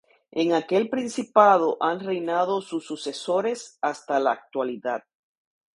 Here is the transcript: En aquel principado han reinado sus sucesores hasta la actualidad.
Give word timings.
En 0.31 0.51
aquel 0.53 0.89
principado 0.89 1.77
han 1.79 1.99
reinado 1.99 2.61
sus 2.61 2.83
sucesores 2.87 3.77
hasta 3.83 4.19
la 4.19 4.31
actualidad. 4.31 5.03